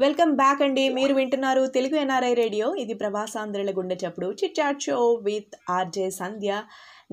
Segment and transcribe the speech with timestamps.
[0.00, 0.88] Welcome back అండి.
[0.88, 2.74] మీరు వింటున్నారు తెలుగు ఎన్ఆర్ఐ రేడియో.
[2.74, 4.26] ఇది ప్రభాసాంధ్రుల గుండె చప్పుడు.
[4.26, 6.62] Chit chat show with RJ Sandhya.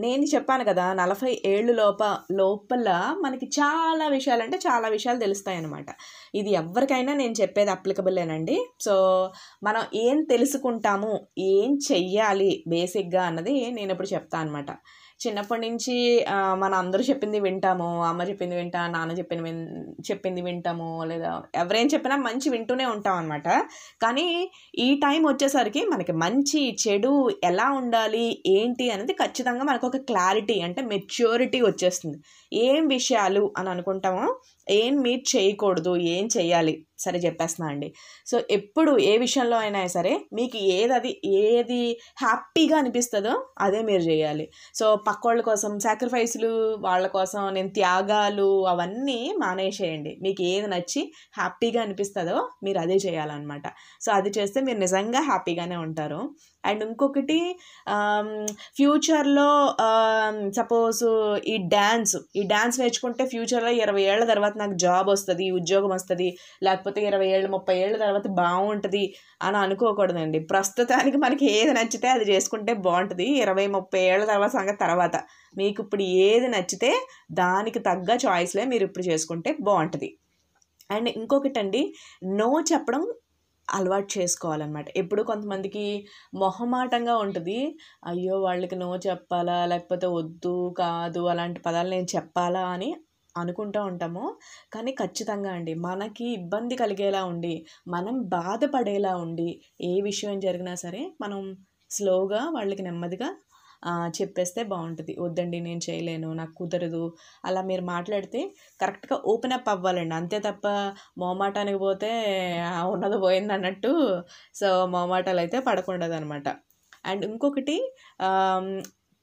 [0.02, 2.04] నేను చెప్పాను కదా నలభై ఏళ్ళు లోప
[2.34, 2.90] లోపల
[3.22, 5.90] మనకి చాలా విషయాలు అంటే చాలా విషయాలు తెలుస్తాయి అనమాట
[6.36, 8.96] ఇది ఎవరికైనా నేను చెప్పేది అప్లికబులేనండి సో
[9.64, 11.14] మనం ఏం తెలుసుకుంటాము
[11.52, 14.72] ఏం చెయ్యాలి బేసిక్గా అన్నది నేను ఇప్పుడు చెప్తాను అనమాట
[15.22, 15.96] చిన్నప్పటి నుంచి
[16.58, 19.62] మన అందరూ చెప్పింది వింటాము అమ్మ చెప్పింది వింటా నాన్న చెప్పింది విన్
[20.08, 23.48] చెప్పింది వింటాము లేదా ఎవరేం చెప్పినా మంచి వింటూనే ఉంటాం అనమాట
[24.02, 24.26] కానీ
[24.80, 27.14] ఈ టైం వచ్చేసరికి మనకి మంచి చెడు
[27.44, 32.18] ఎలా ఉండాలి ఏంటి అనేది ఖచ్చితంగా మనకు ఒక క్లారిటీ అంటే మెచ్యూరిటీ వచ్చేస్తుంది.
[32.66, 34.26] ఏం విషయాలు అని అనుకుంటామో
[34.70, 37.94] ఏం మీట్ చేయకూడదు ఏం చేయాలి సరే చెప్పేస్తున్నా అండి.
[38.26, 41.80] సో ఎప్పుడు ఏ విషయంలో అయినా సరే మీకు ఏది అది ఏది
[42.22, 44.46] హ్యాపీగా అనిపిస్తుందో అదే మీరు చేయాలి.
[44.76, 50.18] సో పక్కోళ్ళ కోసం సాక్రిఫైస్లు వాళ్ళ కోసం నేను త్యాగాలు అవన్నీ మానేసేయండి.
[50.22, 53.68] మీకు ఏది నచ్చి హ్యాపీగా అనిపిస్తుందో మీరు అదే చేయాలన్నమాట.
[54.02, 56.22] సో అది చేస్తే మీరు నిజంగా హ్యాపీగానే ఉంటారు.
[56.66, 57.40] అండ్ ఇంకొకటి
[58.78, 59.50] ఫ్యూచర్లో
[60.58, 61.04] సపోజ్
[61.48, 66.28] ఈ డ్యాన్స్ ఈ డ్యాన్స్ నేర్చుకుంటే ఫ్యూచర్లో ఇరవై ఏళ్ళ తర్వాత నాకు జాబ్ వస్తుంది ఉద్యోగం వస్తుంది
[66.64, 69.04] లేకపోతే ఇరవై ఏళ్ళు ముప్పై ఏళ్ళ తర్వాత బాగుంటుంది
[69.42, 70.40] అని అనుకోకూడదండి.
[70.52, 75.16] ప్రస్తుతానికి మనకి ఏది నచ్చితే అది చేసుకుంటే బాగుంటుంది ఇరవై ముప్పై ఏళ్ళ తర్వాత సంగతి తర్వాత
[75.56, 76.92] మీకు ఇప్పుడు ఏది నచ్చితే
[77.34, 80.12] దానికి తగ్గ చాయిస్లే మీరు ఇప్పుడు చేసుకుంటే బాగుంటుంది
[80.90, 81.82] అండ్ ఇంకొకటి అండి
[82.40, 83.04] నో చెప్పడం
[83.68, 84.88] అలవాటు చేసుకోవాలన్నమాట.
[84.98, 85.84] ఎప్పుడు కొంతమందికి
[86.34, 87.60] మొహమాటంగా ఉంటుంది
[88.04, 92.90] అయ్యో వాళ్ళకి నో చెప్పాలా లేకపోతే వద్దు కాదు అలాంటి పదాలు నేను చెప్పాలా అని
[93.36, 94.26] అనుకుంటూ ఉంటామో.
[94.74, 97.54] కానీ ఖచ్చితంగా అండి మనకి ఇబ్బంది కలిగేలా ఉండి
[97.88, 99.50] మనం బాధపడేలా ఉండి
[99.92, 101.42] ఏ విషయం జరిగినా సరే మనం
[101.92, 103.30] స్లోగా వాళ్ళకి నెమ్మదిగా
[104.18, 105.14] చెప్పేస్తే బాగుంటుంది.
[105.20, 107.04] వద్దండి నేను చేయలేను నాకు కుదరదు.
[107.46, 108.42] అలా మీరు మాట్లాడితే
[108.80, 110.16] కరెక్ట్గా ఓపెన్ అప్ అవ్వాలండి.
[110.20, 110.68] అంతే తప్ప
[111.24, 112.12] మోమాటానికి పోతే
[112.94, 113.92] ఉన్నది పోయింది అన్నట్టు
[114.62, 116.48] సో మోమాటాలు అయితే పడకుండదు అనమాట
[117.06, 117.78] అండ్ ఇంకొకటి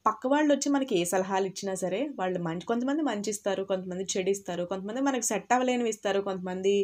[0.06, 4.30] పక్క వాళ్ళు వచ్చి మనకి ఏ సలహాలు ఇచ్చినా సరే వాళ్ళు మంచి కొంతమంది మంచి ఇస్తారు కొంతమంది చెడు
[4.30, 6.74] ఇస్తారు కొంతమంది మనకి సెట్ అవ్వలేనివి ఇస్తారు కొంతమంది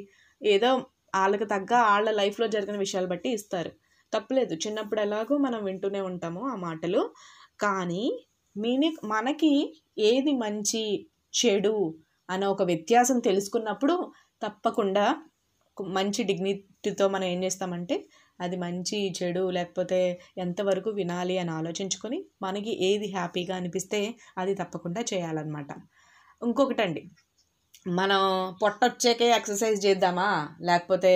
[0.41, 0.71] ఏదో
[1.17, 3.71] వాళ్ళకి తగ్గ వాళ్ళ లైఫ్లో జరిగిన విషయాలు బట్టి ఇస్తారు.
[4.13, 4.55] తప్పలేదు.
[4.65, 7.03] చిన్నప్పుడు ఎలాగో మనం వింటూనే ఉంటాము ఆ మాటలు.
[7.61, 8.05] కానీ
[8.57, 9.53] మీని మనకి
[10.11, 10.83] ఏది మంచి
[11.35, 11.77] చెడు
[12.29, 13.95] అనే ఒక వ్యత్యాసం తెలుసుకున్నప్పుడు
[14.43, 15.07] తప్పకుండా
[15.97, 17.97] మంచి డిగ్నిటీతో మనం ఏం చేస్తామంటే
[18.41, 20.01] అది మంచి చెడు లేకపోతే
[20.39, 24.01] ఎంతవరకు వినాలి అని ఆలోచించుకొని మనకి ఏది హ్యాపీగా అనిపిస్తే
[24.39, 25.71] అది తప్పకుండా చేయాలన్నమాట.
[26.43, 27.03] ఇంకొకటండి.
[27.87, 28.21] మనం
[28.63, 30.29] పొట్టొచ్చాకే ఎక్సర్సైజ్ చేద్దామా?
[30.61, 31.11] లేకపోతే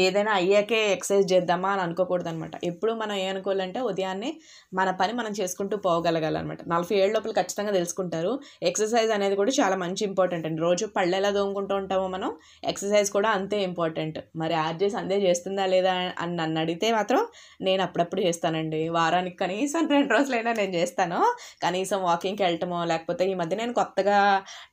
[0.00, 4.30] ఏదైనా అయ్యాకే ఎక్సర్సైజ్ చేద్దామా అని అనుకోకూడదు అనమాట ఎప్పుడు మనం ఏమనుకోవాలంటే ఉదయాన్నే
[4.74, 8.32] మన పని మనం చేసుకుంటూ పోగలగాలన్నమాట నలభై ఏళ్ళ లోపల ఖచ్చితంగా తెలుసుకుంటారు.
[8.62, 10.60] ఎక్సర్సైజ్ అనేది కూడా చాలా మంచి ఇంపార్టెంట్ అండి.
[10.66, 12.30] రోజు పళ్ళు ఎలా దోముకుంటూ ఉంటామో మనం
[12.72, 14.18] ఎక్సర్సైజ్ కూడా అంతే ఇంపార్టెంట్.
[14.42, 15.94] మరి ఆర్జేస్ అందే చేస్తుందా లేదా
[16.24, 17.22] అని నన్ను అడిగితే మాత్రం
[17.68, 18.82] నేను అప్పుడప్పుడు చేస్తానండి.
[18.98, 21.20] వారానికి కనీసం రెండు రోజులైనా నేను చేస్తాను.
[21.64, 24.20] కనీసం వాకింగ్కి వెళ్ళటమో లేకపోతే ఈ మధ్య నేను కొత్తగా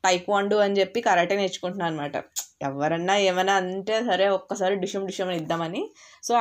[0.06, 2.16] టైప్ టైక్వాండు అని చెప్పి కరాటే నేర్చుకుంటున్నాను అనమాట
[2.68, 5.82] ఎవరన్నా ఏమైనా అంటే సరే ఒక్కసారి డిషం డిషం అని ఇద్దామని.
[6.28, 6.34] సో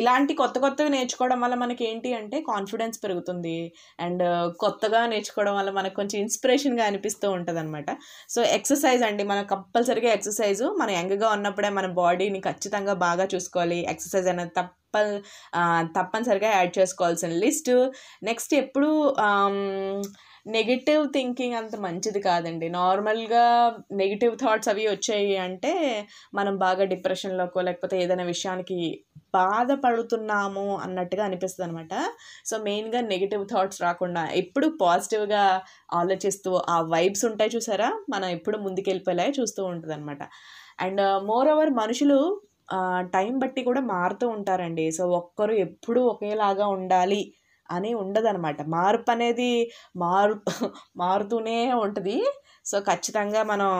[0.00, 3.56] ఇలాంటి కొత్త కొత్తవి నేర్చుకోవడం వల్ల మనకి ఏంటి అంటే కాన్ఫిడెన్స్ పెరుగుతుంది.
[4.04, 4.24] అండ్
[4.62, 7.90] కొత్తగా నేర్చుకోవడం వల్ల మనకు కొంచెం ఇన్స్పిరేషన్గా అనిపిస్తూ ఉంటుంది అనమాట
[8.34, 9.24] సో ఎక్సర్సైజ్ అండి.
[9.32, 10.64] మనం కంపల్సరీగా ఎక్సర్సైజ్.
[10.82, 13.80] మనం యంగ్గా ఉన్నప్పుడే మన బాడీని ఖచ్చితంగా బాగా చూసుకోవాలి.
[13.94, 14.80] ఎక్సర్సైజ్ అనేది తప్ప
[15.96, 17.72] తప్పనిసరిగా యాడ్ చేసుకోవాల్సిన లిస్ట్.
[18.28, 18.90] నెక్స్ట్ ఎప్పుడు
[20.46, 22.66] నెగిటివ్ థింకింగ్ అంత మంచిది కాదండి.
[22.68, 23.44] నార్మల్గా
[23.92, 25.72] నెగిటివ్ థాట్స్ అవి వచ్చాయి అంటే
[26.34, 28.78] మనం బాగా డిప్రెషన్లోకో లేకపోతే ఏదైనా విషయానికి
[29.34, 31.94] బాధపడుతున్నాము అన్నట్టుగా అనిపిస్తుంది అనమాట
[32.50, 35.44] సో మెయిన్గా నెగిటివ్ థాట్స్ రాకుండా ఎప్పుడు పాజిటివ్గా
[35.92, 37.88] ఆలోచిస్తూ ఆ వైబ్స్ ఉంటాయి చూసారా?
[38.14, 40.22] మనం ఎప్పుడు ముందుకెళ్ళిపోయేలా చూస్తూ ఉంటుంది అనమాట
[40.80, 42.18] అండ్ మోర్ ఓవర్ మనుషులు
[42.76, 44.86] uh, టైం బట్టి కూడా మారుతూ ఉంటారండి.
[44.98, 47.22] సో ఒక్కరు ఎప్పుడూ ఒకేలాగా ఉండాలి
[47.70, 49.50] అని ఉండదన్నమాట మార్పు అనేది
[49.96, 50.34] మారు
[50.96, 52.16] మారుతూనే ఉంటుంది.
[52.64, 53.70] సో ఖచ్చితంగా మనం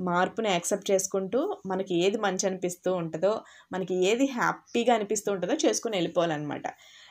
[0.00, 3.32] మార్పుని యాక్సెప్ట్ చేసుకుంటూ మనకి ఏది మంచి అనిపిస్తూ ఉంటుందో
[3.72, 6.66] మనకి ఏది హ్యాపీగా అనిపిస్తూ ఉంటుందో చేసుకుని వెళ్ళిపోవాలన్నమాట.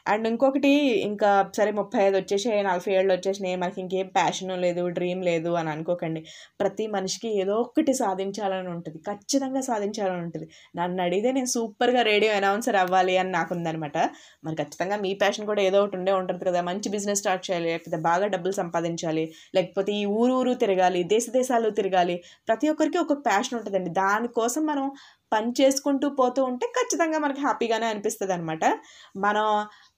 [0.07, 0.71] అండ్ ఇంకొకటి
[1.07, 5.69] ఇంకా సరే ముప్పై ఐదు వచ్చేసాయి నలభై ఏళ్ళు వచ్చేసినాయి మనకి ఇంకేం ప్యాషన్ లేదు డ్రీమ్ లేదు అని
[5.73, 6.21] అనుకోకండి.
[6.59, 10.47] ప్రతి మనిషికి ఏదో ఒకటి సాధించాలని ఉంటుంది ఖచ్చితంగా సాధించాలని ఉంటుంది.
[10.75, 13.97] నన్ను అడిగితే నేను సూపర్గా రేడియో అనౌన్సర్ అవ్వాలి అని నాకు ఉందనమాట
[14.43, 17.99] మరి ఖచ్చితంగా మీ ప్యాషన్ కూడా ఏదో ఒకటి ఉండే ఉంటుంది కదా మంచి బిజినెస్ స్టార్ట్ చేయాలి లేకపోతే
[18.07, 19.25] బాగా డబ్బులు సంపాదించాలి
[19.55, 22.17] లేకపోతే ఈ ఊరు ఊరు తిరగాలి దేశ దేశాలు తిరగాలి.
[22.47, 23.91] ప్రతి ఒక్కరికి ఒక ప్యాషన్ ఉంటుందండి.
[24.01, 24.85] దానికోసం మనం
[25.31, 28.65] పని చేసుకుంటూ పోతూ ఉంటే ఖచ్చితంగా మనకి హ్యాపీగానే అనిపిస్తుంది అనమాట
[29.17, 29.47] మనం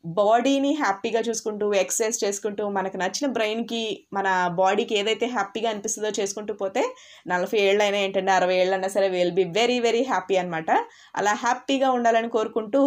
[0.05, 3.81] బాడీని హ్యాపీగా చూసుకుంటూ ఎక్సర్సైజ్ చేసుకుంటూ మనకు నచ్చిన బ్రెయిన్కి
[4.13, 4.27] మన
[4.61, 6.83] బాడీకి ఏదైతే హ్యాపీగా అనిపిస్తుందో చేసుకుంటూ పోతే
[7.27, 10.71] నలభై ఏళ్ళైనా ఏంటంటే అరవై ఏళ్ళైనా సరే will be very very happy అనమాట
[11.15, 12.83] అలా హ్యాపీగా ఉండాలని కోరుకుంటూ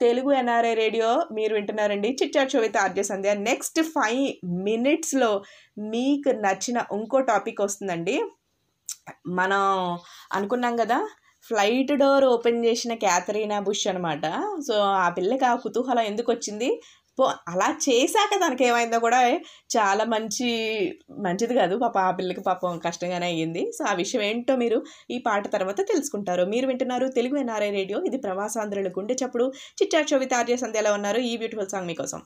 [0.00, 2.08] తెలుగు ఎన్ఆర్ఐ రేడియో మీరు వింటున్నారండి.
[2.20, 3.30] Chitchat show with RJ Sandhya.
[3.50, 4.24] Next five
[4.66, 5.30] మినిట్స్లో
[5.92, 8.16] మీకు నచ్చిన ఇంకో టాపిక్ వస్తుందండి.
[9.38, 9.62] మనం
[10.32, 10.98] అనుకున్నాం కదా
[11.48, 14.26] ఫ్లైట్ డోర్ ఓపెన్ చేసిన క్యాథరీనా బుష్ అనమాట
[14.68, 16.80] సో ఆ పిల్లకి ఆ కుతూహలం ఎందుకు వచ్చింది?
[17.18, 19.20] పో అలా చేశాక తనకి ఏమైందో కూడా
[19.76, 20.48] చాలా మంచి
[21.18, 21.76] మంచిది కాదు.
[21.78, 23.72] పాప ఆ పిల్లకి పాపం కష్టంగానే అయ్యింది.
[23.72, 26.44] సో ఆ విషయం ఏంటో మీరు ఈ పాట తర్వాత తెలుసుకుంటారు.
[26.44, 28.00] మీరు వింటున్నారు తెలుగు ఎన్ఆర్ఐ రేడియో.
[28.04, 29.52] ఇది ప్రవాసాంధ్రుల గుండె చప్పుడు.
[29.82, 31.18] చిట్టా చవిత ఆర్య సంధ్యలో ఉన్నారు.
[31.18, 32.22] ఈ బ్యూటిఫుల్ సాంగ్ మీకోసం.